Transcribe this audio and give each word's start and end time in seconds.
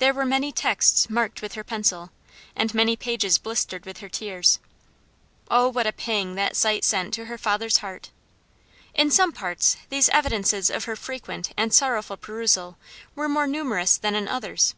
There 0.00 0.12
were 0.12 0.26
many 0.26 0.52
texts 0.52 1.08
marked 1.08 1.40
with 1.40 1.54
her 1.54 1.64
pencil, 1.64 2.10
and 2.54 2.74
many 2.74 2.94
pages 2.94 3.38
blistered 3.38 3.86
with 3.86 4.00
her 4.00 4.08
tears. 4.10 4.58
Oh, 5.50 5.68
what 5.70 5.86
a 5.86 5.94
pang 5.94 6.34
that 6.34 6.54
sight 6.56 6.84
sent 6.84 7.14
to 7.14 7.24
her 7.24 7.38
father's 7.38 7.78
heart! 7.78 8.10
In 8.92 9.10
some 9.10 9.32
parts 9.32 9.78
these 9.88 10.10
evidences 10.10 10.68
of 10.68 10.84
her 10.84 10.94
frequent 10.94 11.54
and 11.56 11.72
sorrowful 11.72 12.18
perusal 12.18 12.76
were 13.14 13.30
more 13.30 13.46
numerous 13.46 13.96
than 13.96 14.14
in 14.14 14.28
others. 14.28 14.74